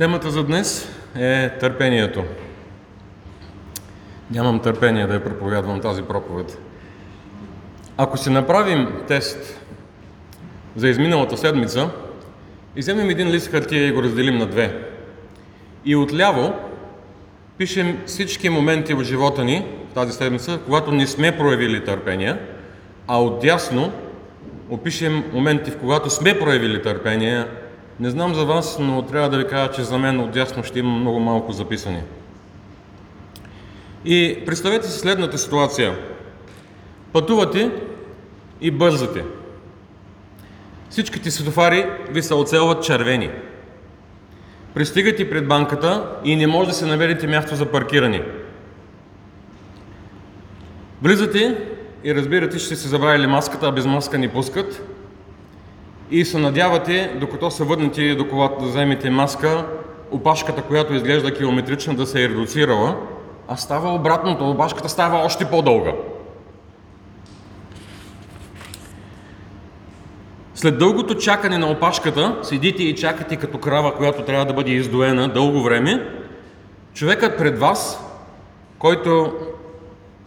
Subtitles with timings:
[0.00, 2.24] Темата за днес е търпението.
[4.30, 6.58] Нямам търпение да я проповядвам тази проповед.
[7.96, 9.60] Ако си направим тест
[10.76, 11.90] за изминалата седмица
[12.76, 14.78] и вземем един лист хартия и го разделим на две,
[15.84, 16.54] и отляво
[17.58, 22.36] пишем всички моменти в живота ни тази седмица, когато не сме проявили търпение,
[23.06, 23.92] а отдясно
[24.70, 27.44] опишем моменти, в когато сме проявили търпение.
[28.00, 30.98] Не знам за вас, но трябва да ви кажа, че за мен отдясно ще има
[30.98, 32.02] много малко записани.
[34.04, 35.98] И представете си следната ситуация.
[37.12, 37.70] Пътувате
[38.60, 39.24] и бързате.
[40.90, 43.30] Всичките светофари ви се оцелват червени.
[44.74, 48.22] Пристигате пред банката и не може да се намерите място за паркиране.
[51.02, 51.58] Влизате
[52.04, 54.89] и разбирате, че сте се забравили маската, а без маска не пускат.
[56.10, 59.66] И се надявате, докато се върнете до колата да вземете маска,
[60.10, 62.96] опашката, която изглежда километрична, да се е редуцирала,
[63.48, 65.92] а става обратното, опашката става още по-дълга.
[70.54, 75.28] След дългото чакане на опашката, седите и чакате като крава, която трябва да бъде издоена
[75.28, 76.08] дълго време,
[76.94, 78.04] човекът пред вас,
[78.78, 79.32] който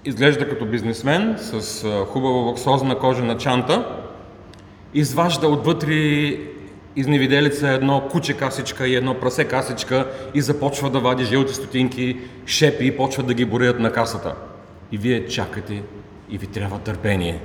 [0.06, 4.03] изглежда като бизнесмен, с хубава луксозна кожена чанта,
[4.94, 6.38] изважда отвътре
[6.96, 12.86] изневиделица едно куче касичка и едно прасе касичка и започва да вади жълти стотинки, шепи
[12.86, 14.36] и почва да ги бореят на касата.
[14.92, 15.84] И вие чакате
[16.30, 17.40] и ви трябва търпение.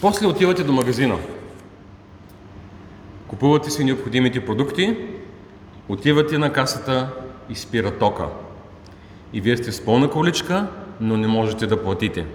[0.00, 1.18] После отивате до магазина.
[3.28, 4.96] Купувате си необходимите продукти,
[5.88, 7.08] отивате на касата
[7.50, 8.26] и спира тока.
[9.32, 10.66] И вие сте с пълна количка,
[11.00, 12.26] но не можете да платите.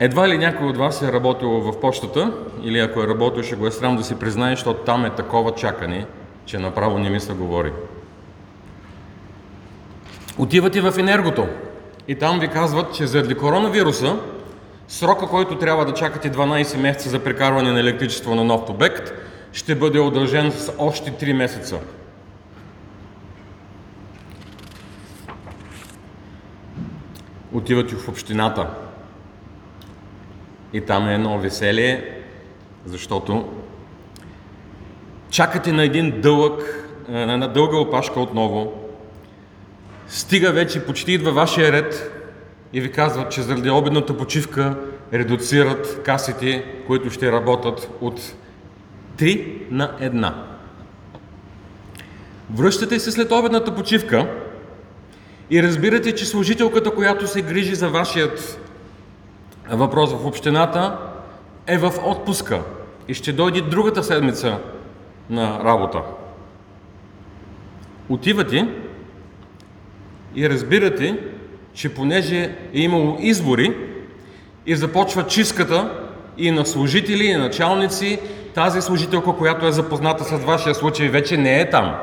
[0.00, 3.66] Едва ли някой от вас е работил в почтата, или ако е работил, ще го
[3.66, 6.06] е срам да си признае, защото там е такова чакане,
[6.46, 7.72] че направо не ми се говори.
[10.38, 11.46] Отивате в енергото
[12.08, 14.16] и там ви казват, че заради коронавируса,
[14.88, 19.12] срока, който трябва да чакате 12 месеца за прекарване на електричество на нов обект,
[19.52, 21.78] ще бъде удължен с още 3 месеца.
[27.52, 28.87] Отивате в общината.
[30.72, 32.22] И там е едно веселие,
[32.86, 33.48] защото
[35.30, 38.72] чакате на един дълъг, на една дълга опашка отново,
[40.08, 42.12] стига вече, почти идва вашия ред
[42.72, 44.76] и ви казват, че заради обедната почивка
[45.12, 48.20] редуцират касите, които ще работят от
[49.18, 50.32] 3 на 1.
[52.54, 54.26] Връщате се след обедната почивка
[55.50, 58.60] и разбирате, че служителката, която се грижи за вашият
[59.70, 60.98] въпрос в общината,
[61.66, 62.62] е в отпуска
[63.08, 64.58] и ще дойде другата седмица
[65.30, 66.02] на работа.
[68.08, 68.68] Отивате
[70.34, 71.18] и разбирате,
[71.74, 73.76] че понеже е имало избори
[74.66, 76.08] и започва чистката
[76.38, 78.18] и на служители, и на началници,
[78.54, 81.94] тази служителка, която е запозната с вашия случай, вече не е там.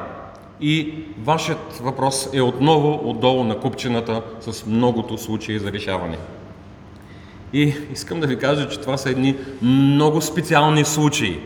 [0.62, 0.94] И
[1.24, 6.18] вашият въпрос е отново отдолу на купчината с многото случаи за решаване.
[7.54, 11.40] И искам да ви кажа, че това са едни много специални случаи,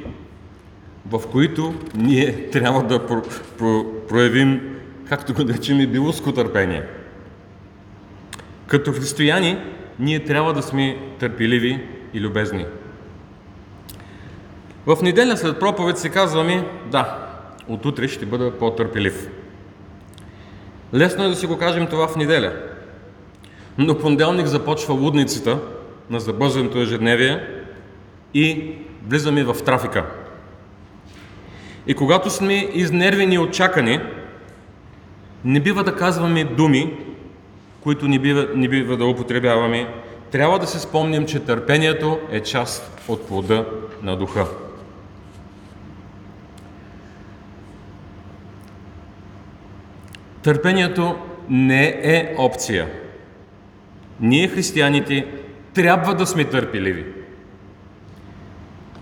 [1.10, 4.76] в които ние трябва да про- про- проявим,
[5.10, 6.84] както го наречем, и билоско търпение.
[8.68, 9.58] Като християни,
[10.00, 11.84] ние трябва да сме търпеливи
[12.14, 12.66] и любезни.
[14.86, 17.28] В неделя след проповед си казваме, да,
[17.68, 19.30] от утре ще бъда по-търпелив.
[20.94, 22.54] Лесно е да си го кажем това в неделя.
[23.78, 25.60] Но понеделник започва лудницата
[26.10, 27.48] на забързаното ежедневие
[28.34, 28.76] и
[29.08, 30.06] влизаме в трафика.
[31.88, 34.00] И когато сме изнервени и отчакани,
[35.46, 36.94] не бива да казваме думи,
[37.82, 39.88] които не бива, не бива да употребяваме.
[40.32, 43.66] Трябва да се спомним, че търпението е част от плода
[44.04, 44.46] на духа.
[50.44, 51.16] Търпението
[51.50, 52.88] не е опция.
[54.20, 55.28] Ние, християните,
[55.80, 57.06] трябва да сме търпеливи.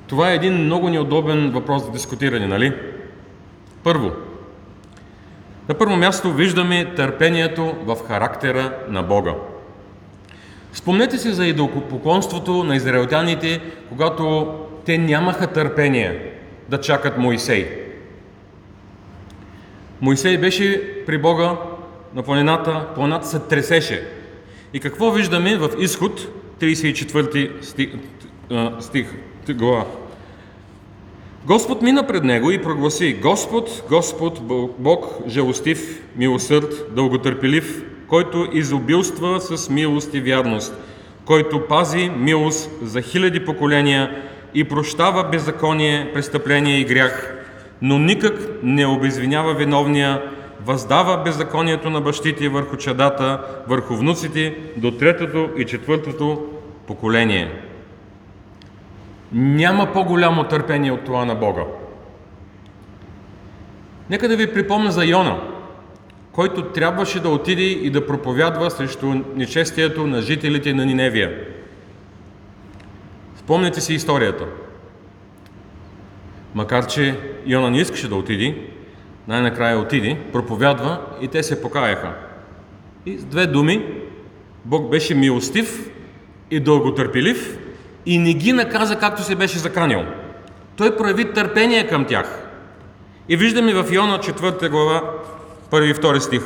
[0.08, 2.74] Това е един много неудобен въпрос за дискутиране, нали?
[3.84, 4.12] Първо,
[5.70, 9.34] на първо място виждаме търпението в характера на Бога.
[10.74, 16.34] Спомнете си за идолопоклонството на израелтяните, когато те нямаха търпение
[16.70, 17.68] да чакат Моисей.
[20.02, 21.56] Моисей беше при Бога
[22.16, 24.08] на планината, планината се тресеше.
[24.74, 26.28] И какво виждаме в изход
[26.60, 27.90] 34 стих,
[28.80, 29.08] стих
[29.50, 29.86] глава?
[31.46, 34.42] Господ мина пред него и прогласи Господ, Господ,
[34.80, 40.74] Бог, жалостив, милосърд, дълготърпелив, който изобилства с милост и вярност,
[41.26, 44.24] който пази милост за хиляди поколения
[44.54, 47.34] и прощава беззаконие, престъпление и грях,
[47.82, 50.22] но никак не обезвинява виновния,
[50.66, 56.46] въздава беззаконието на бащите върху чадата, върху внуците до третото и четвъртото
[56.88, 57.62] поколение.
[59.32, 61.64] Няма по-голямо търпение от това на Бога.
[64.10, 65.42] Нека да ви припомня за Йона,
[66.32, 71.48] който трябваше да отиде и да проповядва срещу нечестието на жителите на Ниневия.
[73.36, 74.46] Спомняте си историята.
[76.56, 78.56] Макар, че Йона не искаше да отиде,
[79.28, 82.14] най-накрая отиде, проповядва и те се покаяха.
[83.06, 83.86] И с две думи,
[84.66, 85.90] Бог беше милостив
[86.52, 87.58] и дълготърпелив
[88.06, 90.04] и не ги наказа както се беше заканил.
[90.76, 92.44] Той прояви търпение към тях.
[93.30, 95.02] И виждаме в Йона 4 глава,
[95.72, 96.44] 1 и 2 стих.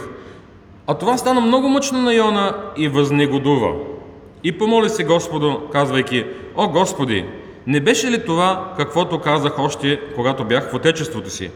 [0.87, 3.73] А това стана много мъчно на Йона и възнегодува.
[4.43, 6.25] И помоли се Господу, казвайки,
[6.55, 7.25] О Господи,
[7.67, 11.51] не беше ли това, каквото казах още, когато бях в отечеството си?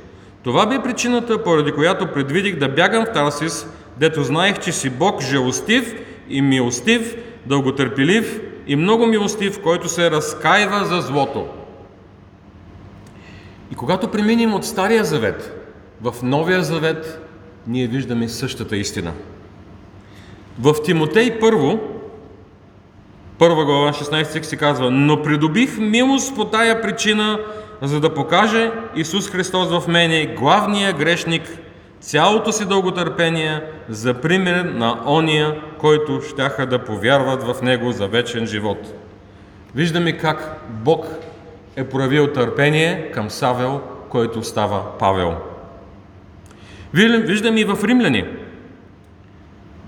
[0.46, 5.22] Това бе причината, поради която предвидих да бягам в Тарсис, дето знаех, че си Бог
[5.22, 5.96] жалостив
[6.30, 11.48] и милостив, дълготърпелив и много милостив, който се разкаива за злото.
[13.72, 15.62] И когато преминем от Стария завет
[16.02, 17.28] в Новия завет,
[17.68, 19.12] ние виждаме същата истина.
[20.60, 21.80] В Тимотей първо,
[23.38, 27.40] първа глава, 16 стих се казва, но придобих милост по тая причина,
[27.82, 31.44] за да покаже Исус Христос в мене, главния грешник,
[32.00, 38.46] цялото си дълготърпение за пример на ония, който щяха да повярват в Него за вечен
[38.46, 38.94] живот.
[39.76, 41.06] Виждаме как Бог
[41.76, 45.36] е проявил търпение към Савел, който става Павел.
[46.94, 48.26] Виждаме и в Римляни.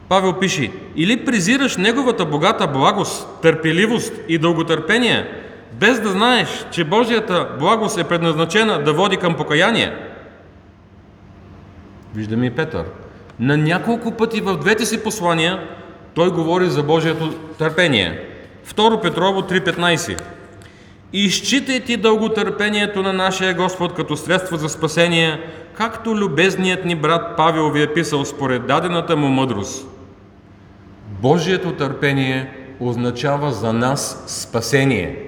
[0.09, 5.27] Павел пише, или презираш неговата богата благост, търпеливост и дълготърпение,
[5.73, 9.93] без да знаеш, че Божията благост е предназначена да води към покаяние.
[12.15, 12.85] Виждаме и Петър.
[13.39, 15.67] На няколко пъти в двете си послания
[16.13, 18.21] той говори за Божието търпение.
[18.63, 20.21] Второ Петрово 3.15
[21.13, 25.41] Изчитай ти дълготърпението на нашия Господ като средство за спасение,
[25.73, 29.96] както любезният ни брат Павел ви е писал според дадената му мъдрост.
[31.21, 35.23] Божието търпение означава за нас спасение.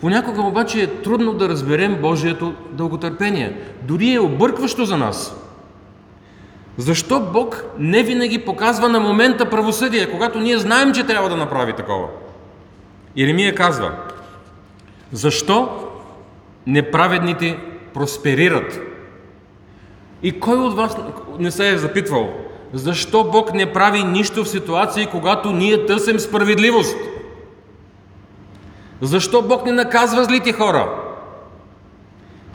[0.00, 3.56] Понякога обаче е трудно да разберем Божието дълготърпение.
[3.82, 5.36] Дори е объркващо за нас.
[6.76, 11.72] Защо Бог не винаги показва на момента правосъдие, когато ние знаем, че трябва да направи
[11.72, 12.08] такова?
[13.16, 13.92] Иеремия казва,
[15.12, 15.88] защо
[16.66, 17.58] неправедните
[17.94, 18.80] просперират?
[20.22, 20.96] И кой от вас
[21.38, 26.96] не се е запитвал, защо Бог не прави нищо в ситуации, когато ние търсим справедливост?
[29.00, 30.88] Защо Бог не наказва злите хора?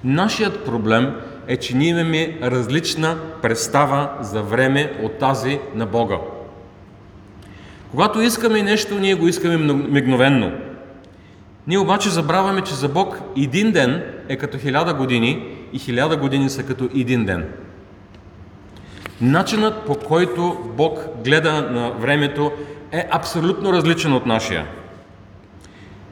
[0.04, 1.16] Нашият проблем
[1.48, 6.18] е, че ние имаме различна представа за време от тази на Бога.
[7.92, 10.52] Когато искаме нещо, ние го искаме мигновенно.
[11.68, 16.50] Ние обаче забравяме, че за Бог един ден е като хиляда години и хиляда години
[16.50, 17.50] са като един ден.
[19.22, 22.52] Начинът по който Бог гледа на времето
[22.92, 24.66] е абсолютно различен от нашия.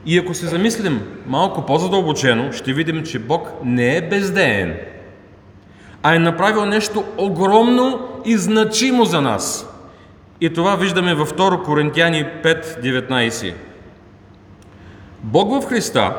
[0.05, 4.77] И ако се замислим малко по-задълбочено, ще видим, че Бог не е бездеен,
[6.03, 9.69] а е направил нещо огромно и значимо за нас.
[10.41, 13.53] И това виждаме във 2 Коринтияни 5.19.
[15.23, 16.15] Бог в Христа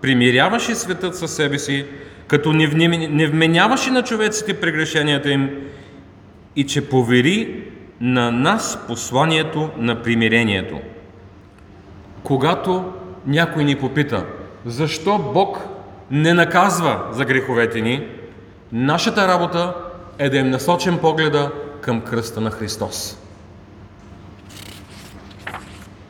[0.00, 1.86] примиряваше светът със себе си,
[2.26, 5.50] като не вменяваше на човеците прегрешенията им
[6.56, 7.64] и че повери
[8.00, 10.80] на нас посланието на примирението.
[12.22, 12.92] Когато
[13.26, 14.26] някой ни попита,
[14.66, 15.58] защо Бог
[16.10, 18.06] не наказва за греховете ни,
[18.72, 19.74] нашата работа
[20.18, 23.18] е да им насочим погледа към кръста на Христос.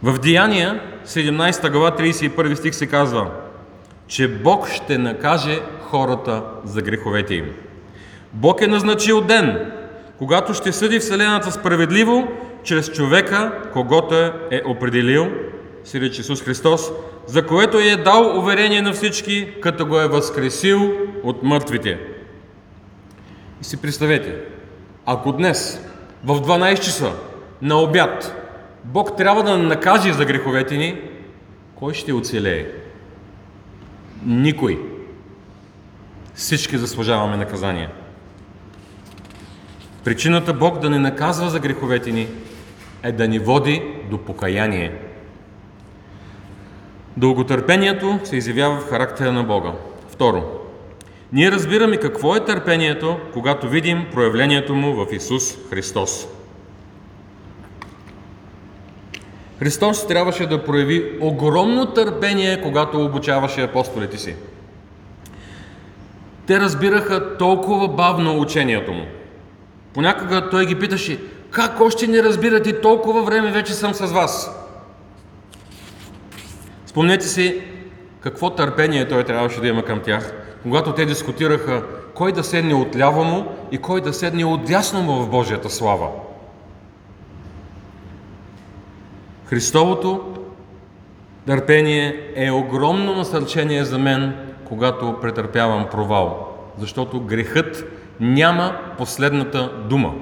[0.03, 3.31] В Деяния 17 глава 31 стих се казва,
[4.07, 7.55] че Бог ще накаже хората за греховете им.
[8.33, 9.73] Бог е назначил ден,
[10.21, 12.29] когато ще съди Вселената справедливо
[12.63, 14.15] чрез човека, когато
[14.51, 15.27] е определил,
[15.85, 16.91] си рече Исус Христос,
[17.27, 21.99] за което е дал уверение на всички, като го е възкресил от мъртвите.
[23.61, 24.37] И си представете,
[25.07, 25.81] ако днес
[26.25, 27.13] в 12 часа
[27.63, 28.35] на обяд
[28.85, 31.01] Бог трябва да накаже за греховете ни,
[31.75, 32.67] кой ще оцелее?
[34.27, 34.81] Никой.
[36.35, 37.89] Всички заслужаваме наказание.
[40.05, 42.29] Причината Бог да не наказва за греховете ни
[43.03, 44.93] е да ни води до покаяние.
[47.17, 49.73] Дълготърпението се изявява в характера на Бога.
[50.09, 50.45] Второ,
[51.33, 56.27] ние разбираме какво е търпението, когато видим проявлението му в Исус Христос.
[59.59, 64.35] Христос трябваше да прояви огромно търпение, когато обучаваше апостолите си.
[66.47, 69.07] Те разбираха толкова бавно учението му.
[69.95, 71.21] Понякога той ги питаше,
[71.51, 74.51] как още не разбирате, толкова време вече съм с вас.
[76.87, 77.63] Спомнете си
[78.21, 80.33] какво търпение той трябваше да има към тях,
[80.63, 81.83] когато те дискутираха
[82.15, 86.09] кой да седне отляво му и кой да седне отдясно му в Божията слава.
[89.47, 90.35] Христовото
[91.47, 97.85] търпение е огромно насърчение за мен, когато претърпявам провал, защото грехът
[98.21, 100.15] няма последната дума.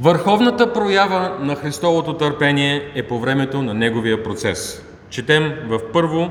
[0.00, 4.84] Върховната проява на Христовото търпение е по времето на Неговия процес.
[5.10, 6.30] Четем в първо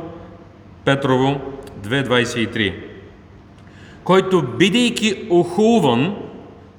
[0.86, 1.42] Петрово
[1.82, 2.74] 2.23
[4.08, 6.16] който, бидейки охулван,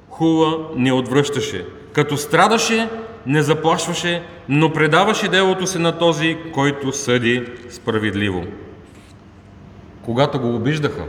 [0.09, 1.65] хула не отвръщаше.
[1.93, 2.89] Като страдаше,
[3.27, 8.45] не заплашваше, но предаваше делото си на този, който съди справедливо.
[10.03, 11.05] Когато го обиждаха,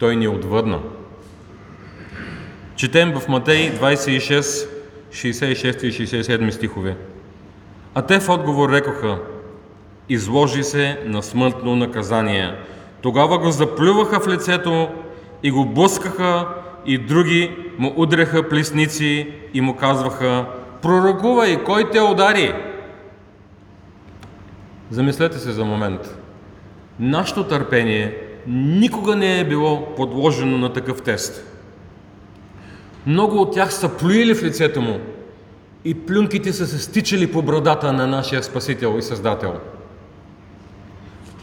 [0.00, 0.78] той ни отвъдна.
[2.76, 4.68] Четем в Матей 26,
[5.10, 6.96] 66 и 67 стихове.
[7.94, 9.18] А те в отговор рекоха,
[10.08, 12.54] изложи се на смъртно наказание.
[13.02, 14.88] Тогава го заплюваха в лицето
[15.42, 16.48] и го блъскаха
[16.86, 20.46] и други му удряха плесници и му казваха,
[20.82, 22.54] пророкувай, кой те удари?
[24.90, 26.18] Замислете се за момент.
[27.00, 31.44] Нашето търпение никога не е било подложено на такъв тест.
[33.06, 35.00] Много от тях са плюили в лицето му
[35.84, 39.54] и плюнките са се стичали по брадата на нашия Спасител и Създател.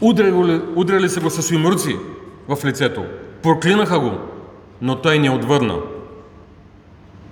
[0.00, 1.96] Удряли, удряли са го с имруци
[2.48, 3.04] в лицето,
[3.42, 4.12] проклинаха го,
[4.82, 5.78] но той не отвърна.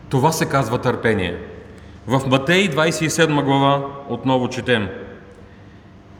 [0.08, 1.38] Това се казва търпение.
[2.06, 4.88] В Матей 27 глава отново четем.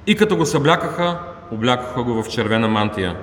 [0.06, 1.18] И като го съблякаха,
[1.52, 3.16] облякаха го в червена мантия.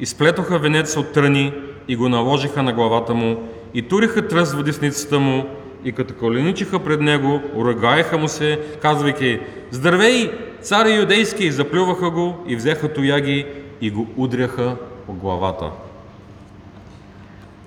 [0.00, 1.52] Изплетоха венец от тръни
[1.88, 5.46] и го наложиха на главата му и туриха тръст в десницата му
[5.84, 12.56] и като коленичиха пред него, урагаеха му се, казвайки «Здравей, царе юдейски!» Заплюваха го и
[12.56, 13.46] взеха тояги
[13.80, 14.76] и го удряха
[15.06, 15.70] по главата.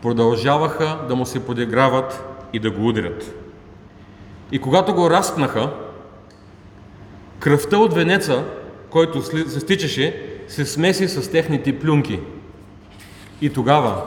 [0.02, 3.36] Продължаваха да му се подиграват и да го удрят.
[4.52, 5.70] И когато го разпнаха,
[7.40, 8.44] кръвта от венеца,
[8.90, 12.20] който се стичаше, се смеси с техните плюнки.
[13.42, 14.02] И тогава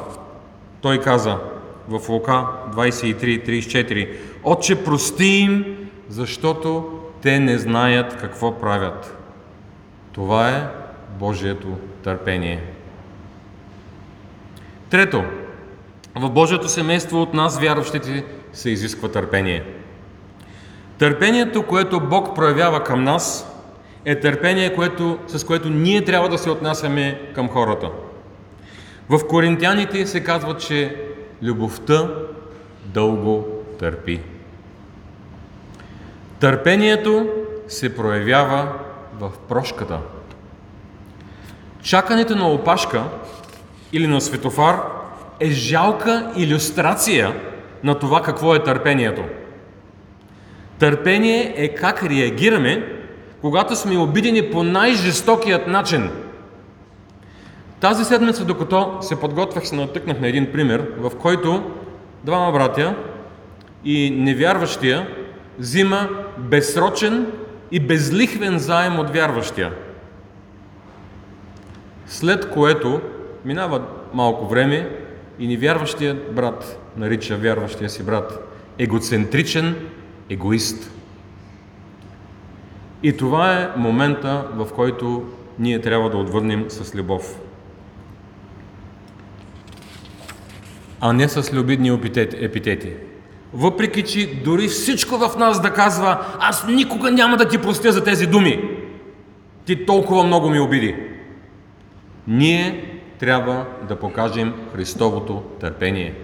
[0.81, 1.39] той каза
[1.89, 5.77] в Лука 23.34 Отче, прости им,
[6.09, 9.19] защото те не знаят какво правят.
[10.13, 10.67] Това е
[11.19, 11.69] Божието
[12.03, 12.63] търпение.
[14.91, 15.25] Трето,
[16.15, 19.65] в Божието семейство от нас, вярващите, се изисква търпение.
[20.99, 23.52] Търпението, което Бог проявява към нас,
[24.05, 27.91] е търпение, което, с което ние трябва да се отнасяме към хората.
[29.09, 30.97] В Коринтяните се казва, че
[31.43, 32.09] любовта
[32.85, 33.47] дълго
[33.79, 34.21] търпи.
[36.41, 37.29] Търпението
[37.69, 38.73] се проявява
[39.19, 39.99] в прошката.
[41.83, 43.05] Чакането на опашка
[43.93, 44.83] или на светофар
[45.41, 47.35] е жалка иллюстрация
[47.85, 49.23] на това какво е търпението.
[50.79, 53.02] Търпение е как реагираме,
[53.43, 56.11] когато сме обидени по най-жестокият начин.
[57.81, 61.71] Тази седмица, докато се подготвях, се натъкнах на един пример, в който
[62.25, 62.95] двама братя
[63.85, 65.09] и невярващия
[65.59, 66.09] взима
[66.39, 67.27] безсрочен
[67.71, 69.73] и безлихвен заем от вярващия.
[72.07, 73.01] След което
[73.45, 73.83] минава
[74.15, 74.91] малко време
[75.39, 79.77] и невярващият брат нарича вярващия си брат егоцентричен
[80.31, 80.91] егоист.
[83.03, 85.25] И това е момента, в който
[85.59, 87.41] ние трябва да отвърнем с любов.
[91.01, 91.89] А не с любидни
[92.41, 92.93] епитети.
[93.55, 98.05] Въпреки, че дори всичко в нас да казва, аз никога няма да ти простя за
[98.05, 98.79] тези думи.
[99.65, 100.97] Ти толкова много ми обиди.
[102.29, 106.15] Ние трябва да покажем Христовото търпение.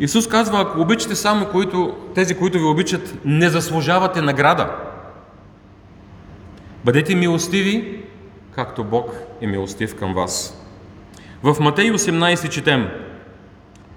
[0.00, 4.70] Исус казва, ако обичате само които, тези, които ви обичат, не заслужавате награда.
[6.84, 8.00] Бъдете милостиви
[8.54, 10.64] както Бог е милостив към вас.
[11.42, 12.88] В Матей 18 четем.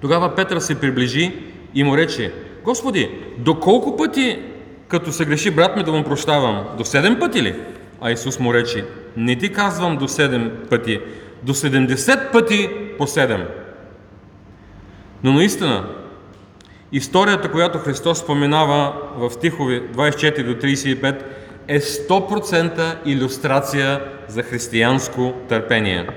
[0.01, 1.33] Тогава Петър се приближи
[1.73, 2.33] и му рече,
[2.63, 4.39] Господи, до колко пъти,
[4.87, 6.63] като се греши брат ми да му прощавам?
[6.77, 7.55] До седем пъти ли?
[8.01, 8.85] А Исус му рече,
[9.17, 10.99] не ти казвам до седем пъти,
[11.43, 13.43] до 70 пъти по седем.
[15.23, 15.85] Но наистина,
[16.91, 21.23] историята, която Христос споменава в стихове 24 до 35,
[21.67, 26.07] е 100% иллюстрация за християнско търпение.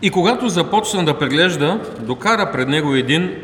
[0.10, 3.36] Когато започна да преглежда, докара пред него един,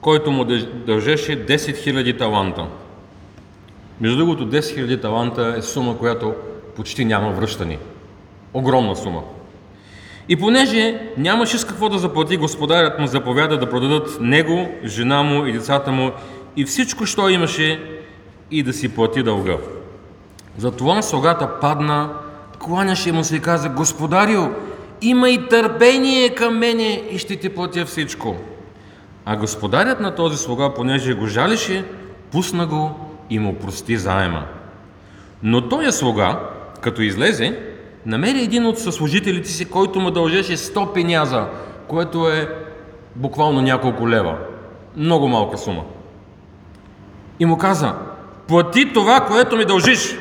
[0.00, 0.44] който му
[0.86, 2.66] дължеше 10 000 таланта.
[4.00, 6.34] Между другото, 10 000 таланта е сума, която
[6.76, 7.78] почти няма връщани.
[8.54, 9.22] Огромна сума.
[10.28, 15.46] И понеже нямаше с какво да заплати, господарят му заповяда да продадат него, жена му
[15.46, 16.10] и децата му
[16.56, 18.00] и всичко, що имаше,
[18.50, 19.56] и да си плати дълга.
[20.58, 22.10] Затова слугата падна,
[22.58, 24.42] кланяше му се и каза, Господарио,
[25.02, 28.36] имай търпение към мене и ще ти платя всичко.
[29.24, 31.84] А господарят на този слуга, понеже го жалише,
[32.32, 32.90] пусна го
[33.30, 34.44] и му прости заема.
[35.42, 36.40] Но той слуга,
[36.80, 37.60] като излезе,
[38.06, 41.46] намери един от съслужителите си, който му дължеше 100 пеняза,
[41.88, 42.48] което е
[43.16, 44.38] буквално няколко лева.
[44.96, 45.82] Много малка сума.
[47.40, 47.94] И му каза,
[48.48, 50.16] плати това, което ми дължиш.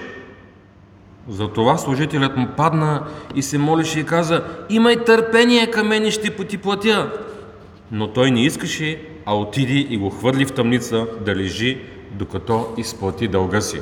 [1.32, 3.04] Затова служителят му падна
[3.36, 7.12] и се молише и каза, имай търпение към мен и ще ти платя.
[7.92, 13.28] Но той не искаше, а отиди и го хвърли в тъмница да лежи, докато изплати
[13.28, 13.82] дълга си.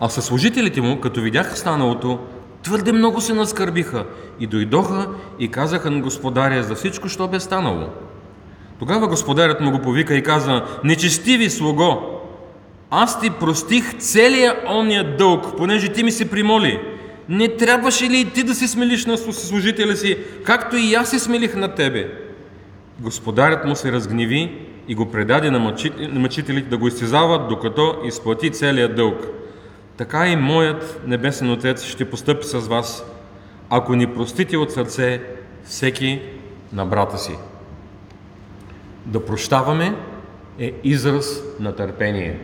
[0.00, 2.18] А със служителите му, като видяха станалото,
[2.62, 4.04] твърде много се наскърбиха
[4.40, 7.88] и дойдоха и казаха на господаря за всичко, що бе станало.
[8.78, 12.15] Тогава господарят му го повика и каза, нечестиви слуго,
[12.90, 16.80] аз ти простих целия ония дълг, понеже ти ми се примоли.
[17.28, 21.18] Не трябваше ли и ти да се смелиш на служителя си, както и аз се
[21.18, 22.10] смелих на тебе?
[23.00, 24.52] Господарят му се разгневи
[24.88, 25.74] и го предаде на
[26.12, 29.26] мъчителите да го изтезават, докато изплати целият дълг.
[29.96, 33.04] Така и моят небесен Отец ще постъпи с вас,
[33.70, 35.20] ако ни простите от сърце
[35.64, 36.20] всеки
[36.72, 37.32] на брата си.
[39.06, 39.94] Да прощаваме
[40.58, 42.38] е израз на търпение.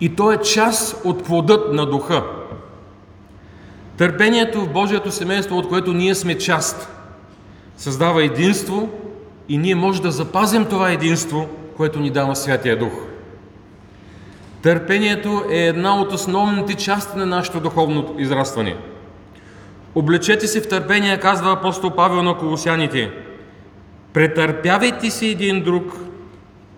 [0.00, 2.22] И то е част от плодът на духа.
[3.96, 6.88] Търпението в Божието семейство, от което ние сме част,
[7.76, 8.88] създава единство
[9.48, 12.92] и ние може да запазим това единство, което ни дава Святия Дух.
[14.62, 18.76] Търпението е една от основните части на нашето духовно израстване.
[19.94, 23.10] Облечете се в търпение, казва апостол Павел на колосяните.
[24.12, 25.96] Претърпявайте се един друг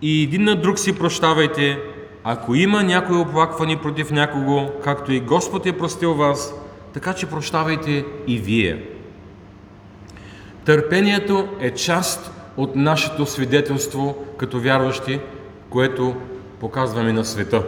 [0.02, 1.78] и един на друг си прощавайте,
[2.24, 6.54] ако има някой оплаквани против някого, както и Господ е простил вас,
[6.92, 8.82] така че прощавайте и вие.
[10.64, 15.20] Търпението е част от нашето свидетелство като вярващи,
[15.70, 16.14] което
[16.60, 17.62] показваме на света.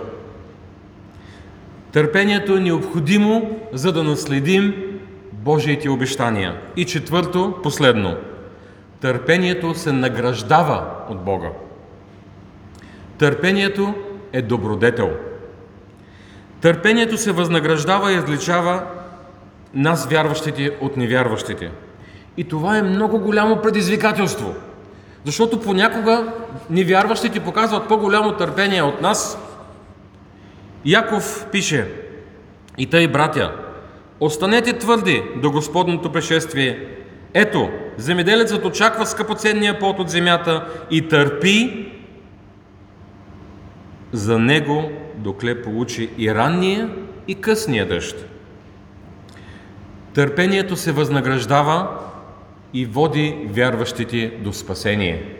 [1.93, 4.75] Търпението е необходимо, за да наследим
[5.33, 6.61] Божиите обещания.
[6.77, 8.17] И четвърто, последно.
[9.01, 11.49] Търпението се награждава от Бога.
[13.19, 13.95] Търпението
[14.33, 15.11] е добродетел.
[16.61, 18.83] Търпението се възнаграждава и различава
[19.75, 21.71] нас, вярващите, от невярващите.
[22.37, 24.55] И това е много голямо предизвикателство.
[25.25, 26.33] Защото понякога
[26.71, 29.39] невярващите показват по-голямо търпение от нас.
[30.85, 31.91] Яков пише,
[32.79, 33.53] и тъй, братя,
[34.21, 36.87] останете твърди до Господното пришествие.
[37.35, 41.93] Ето, земеделецът очаква скъпоценния плод от земята и търпи
[44.17, 46.91] за него, докле получи и ранния,
[47.29, 48.29] и късния дъжд.
[50.15, 51.89] Търпението се възнаграждава
[52.75, 55.37] и води вярващите до спасение.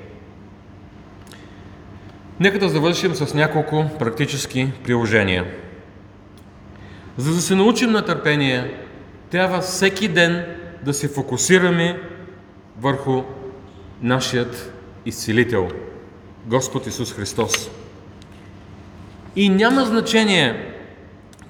[2.41, 5.45] Нека да завършим с няколко практически приложения.
[7.17, 8.75] За да се научим на търпение,
[9.31, 10.45] трябва всеки ден
[10.83, 12.01] да се фокусираме
[12.81, 13.23] върху
[14.03, 14.73] нашият
[15.07, 15.69] изцелител,
[16.47, 17.71] Господ Исус Христос.
[19.37, 20.73] И няма значение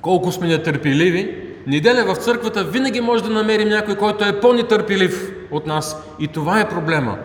[0.00, 5.66] колко сме нетърпеливи, неделя в църквата винаги може да намерим някой, който е по-нетърпелив от
[5.66, 6.02] нас.
[6.18, 7.18] И това е проблема.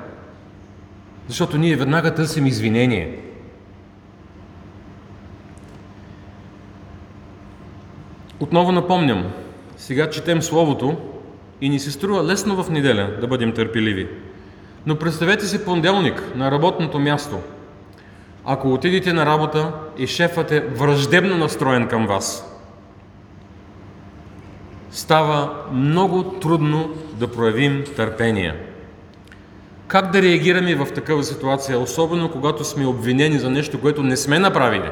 [1.28, 3.20] Защото ние веднага търсим извинение.
[8.40, 9.32] Отново напомням,
[9.78, 10.98] сега четем Словото
[11.62, 14.08] и ни се струва лесно в неделя да бъдем търпеливи.
[14.86, 17.38] Но представете си понеделник на работното място.
[18.46, 22.58] Ако отидете на работа и шефът е враждебно настроен към вас,
[24.92, 28.56] става много трудно да проявим търпение.
[29.88, 34.40] Как да реагираме в такава ситуация, особено когато сме обвинени за нещо, което не сме
[34.40, 34.90] направили?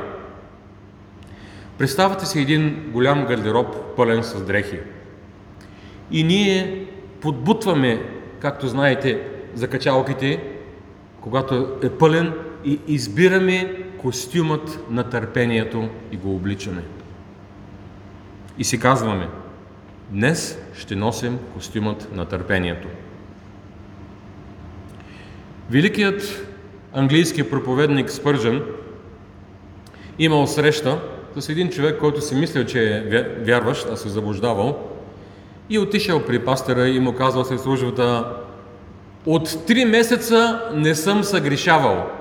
[1.77, 4.79] Представете си един голям гардероб, пълен с дрехи.
[6.11, 6.85] И ние
[7.21, 8.01] подбутваме,
[8.39, 9.21] както знаете,
[9.55, 10.43] закачалките,
[11.21, 12.33] когато е пълен
[12.65, 16.83] и избираме костюмът на търпението и го обличаме.
[18.57, 19.27] И си казваме,
[20.09, 22.87] днес ще носим костюмът на търпението.
[25.69, 26.47] Великият
[26.93, 28.63] английски проповедник Спържен
[30.19, 31.01] имал среща
[31.37, 34.89] с един човек, който си мислял, че е вярващ, а се заблуждавал,
[35.69, 38.33] и отишъл при пастора и му казал след службата,
[39.25, 42.18] от три месеца не съм съгрешавал.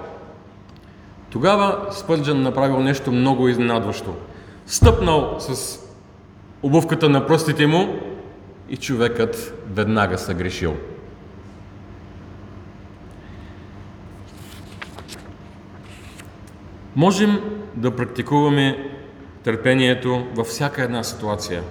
[1.31, 4.15] Тогава Спърджан направил нещо много изненадващо.
[4.67, 5.81] Стъпнал с
[6.63, 8.01] обувката на пръстите му
[8.69, 10.77] и човекът веднага съгрешил.
[16.97, 17.41] Можем
[17.75, 18.91] да практикуваме
[19.45, 21.63] търпението във всяка една ситуация.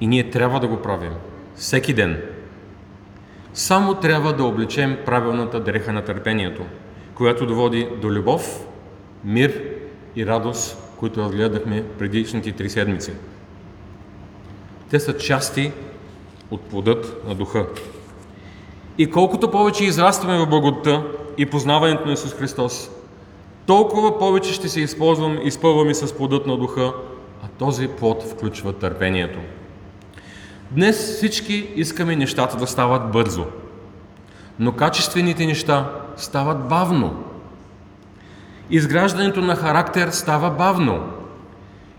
[0.00, 1.12] И ние трябва да го правим.
[1.54, 2.22] Всеки ден.
[3.54, 6.62] Само трябва да облечем правилната дреха на търпението,
[7.16, 8.66] която доводи до любов,
[9.24, 9.62] мир
[10.16, 13.12] и радост, които разгледахме предишните три седмици.
[14.90, 15.72] Те са части
[16.50, 17.66] от плодът на духа.
[18.98, 21.02] И колкото повече израстваме в благодата
[21.38, 22.90] и познаването на Исус Христос,
[23.66, 26.92] толкова повече ще се използвам, изпълваме с плодът на духа,
[27.42, 29.38] а този плод включва търпението.
[30.70, 33.46] Днес всички искаме нещата да стават бързо,
[34.58, 37.24] но качествените неща стават бавно.
[38.70, 41.00] Изграждането на характер става бавно.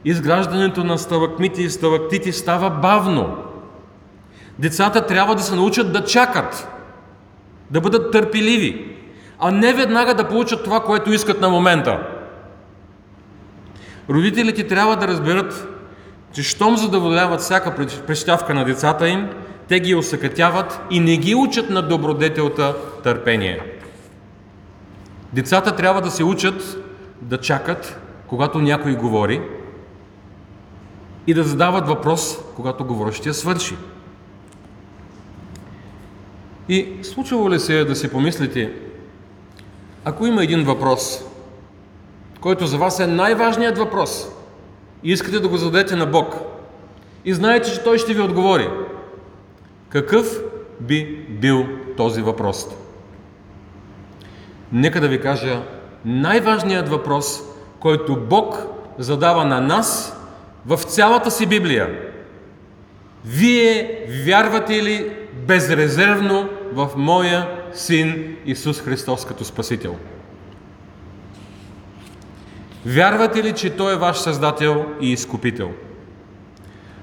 [0.05, 3.37] Изграждането на сталактмити и сталактити става бавно.
[4.59, 6.67] Децата трябва да се научат да чакат,
[7.71, 8.95] да бъдат търпеливи,
[9.39, 12.07] а не веднага да получат това, което искат на момента.
[14.09, 15.67] Родителите трябва да разберат,
[16.33, 17.75] че щом задоволяват всяка
[18.07, 19.29] прещявка на децата им,
[19.67, 23.76] те ги осъкътяват и не ги учат на добродетелта търпение.
[25.33, 26.83] Децата трябва да се учат
[27.21, 29.41] да чакат, когато някой говори,
[31.27, 33.75] и да задават въпрос, когато говорещия свърши.
[36.69, 38.73] И случвало ли се е да си помислите,
[40.05, 41.25] ако има един въпрос,
[42.41, 44.27] който за вас е най-важният въпрос,
[45.03, 46.35] и искате да го зададете на Бог,
[47.25, 48.69] и знаете, че Той ще ви отговори,
[49.89, 50.41] какъв
[50.79, 51.65] би бил
[51.97, 52.67] този въпрос?
[54.71, 55.61] Нека да ви кажа
[56.05, 57.41] най-важният въпрос,
[57.79, 60.19] който Бог задава на нас
[60.65, 61.89] в цялата си Библия.
[63.25, 65.11] Вие вярвате ли
[65.47, 69.95] безрезервно в моя Син Исус Христос като Спасител?
[72.85, 75.71] Вярвате ли, че Той е ваш Създател и Изкупител?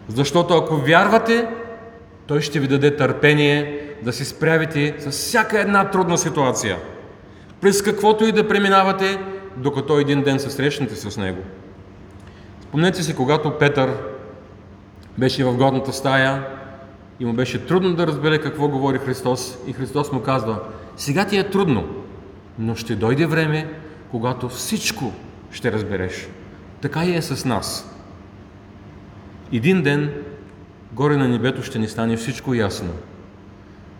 [0.08, 1.48] Защото ако вярвате,
[2.26, 6.76] Той ще ви даде търпение да се справите с всяка една трудна ситуация.
[7.64, 9.18] През каквото и да преминавате,
[9.56, 11.42] докато един ден се срещнете с Него.
[12.60, 13.96] Спомнете си, когато Петър
[15.18, 16.46] беше в горната стая
[17.20, 20.60] и му беше трудно да разбере какво говори Христос и Христос му казва,
[20.96, 21.88] сега ти е трудно,
[22.58, 23.74] но ще дойде време,
[24.10, 25.12] когато всичко
[25.50, 26.28] ще разбереш.
[26.80, 27.96] Така и е с нас.
[29.52, 30.12] Един ден
[30.92, 32.90] горе на небето ще ни стане всичко ясно.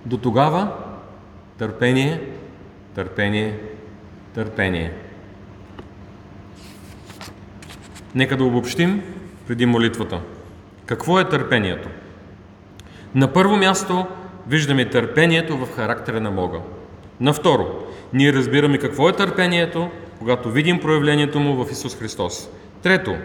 [0.07, 0.73] До тогава
[1.59, 2.34] търпение,
[2.95, 3.59] търпение,
[4.35, 4.93] търпение.
[8.15, 9.03] Нека да обобщим
[9.49, 10.21] преди молитвата.
[10.87, 11.89] Какво е търпението?
[13.15, 14.07] На първо място
[14.49, 16.59] виждаме търпението в характера на Бога.
[17.21, 22.51] На второ, ние разбираме какво е търпението, когато видим проявлението му в Исус Христос.
[22.83, 23.17] Трето,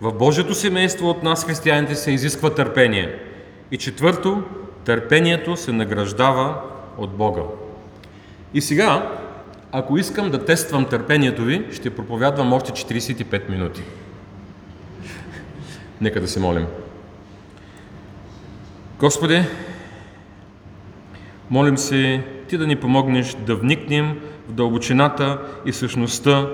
[0.00, 3.18] в Божието семейство от нас, християните, се изисква търпение.
[3.70, 4.42] И четвърто,
[4.84, 6.60] търпението се награждава
[6.98, 7.42] от Бога.
[8.56, 9.18] И сега,
[9.72, 13.82] ако искам да тествам търпението ви, ще проповядвам още 45 минути.
[16.00, 16.66] Нека да се молим.
[18.98, 19.42] Господи,
[21.50, 26.48] молим се Ти да ни помогнеш да вникнем в дълбочината и същността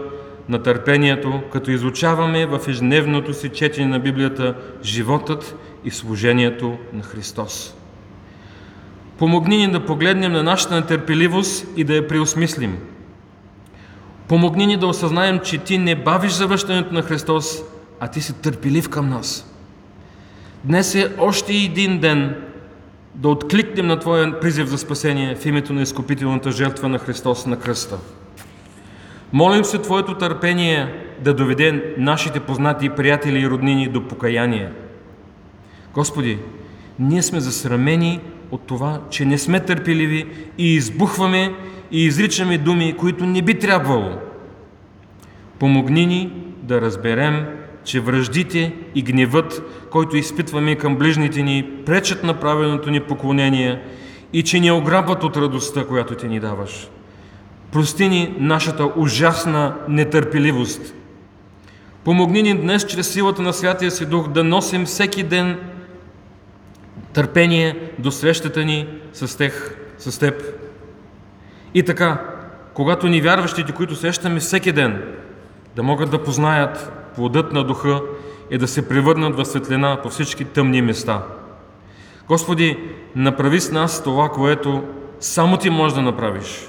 [0.49, 7.75] на търпението, като изучаваме в ежедневното си четене на Библията животът и служението на Христос.
[9.23, 12.79] Помогни ни да погледнем на нашата нетърпеливост и да я преосмислим.
[14.29, 17.63] Помогни ни да осъзнаем, че Ти не бавиш завръщането на Христос,
[18.01, 19.55] а Ти си търпелив към нас.
[20.65, 22.37] Днес е още един ден
[23.15, 27.59] да откликнем на Твоя призив за спасение в името на изкупителната жертва на Христос на
[27.59, 27.99] кръста.
[29.33, 34.71] Молим се Твоето търпение да доведе нашите познати приятели и роднини до покаяние.
[35.95, 36.39] Господи,
[36.99, 38.21] ние сме засрамени
[38.53, 40.27] от това, че не сме търпеливи
[40.59, 41.55] и избухваме
[41.93, 44.11] и изричаме думи, които не би трябвало.
[45.59, 47.47] Помогни ни да разберем,
[47.85, 53.81] че връждите и гневът, който изпитваме към ближните ни, пречат на правилното ни поклонение
[54.33, 56.89] и че ни ограбват от радостта, която Ти ни даваш.
[57.73, 60.95] Прости ни нашата ужасна нетърпеливост.
[62.05, 65.59] Помогни ни днес, чрез силата на Святия си Дух, да носим всеки ден
[67.13, 70.43] търпение до срещата ни с, тех, с Теб.
[71.75, 72.21] И така,
[72.75, 75.03] когато ни вярващите, които срещаме всеки ден,
[75.77, 78.01] да могат да познаят плодът на духа
[78.51, 81.23] и да се превърнат в светлина по всички тъмни места.
[82.29, 82.79] Господи,
[83.17, 84.85] направи с нас това, което
[85.21, 86.69] само Ти можеш да направиш.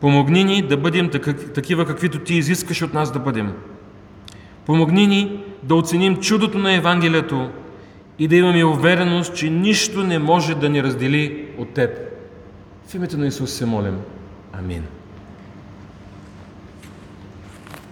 [0.00, 1.10] Помогни ни да бъдем
[1.54, 3.52] такива, каквито Ти изискаш от нас да бъдем.
[4.66, 7.50] Помогни ни да оценим чудото на Евангелието
[8.18, 11.90] и да имаме увереност, че нищо не може да ни раздели от Теб.
[12.86, 13.98] В името на Исус се молим.
[14.52, 14.84] Амин.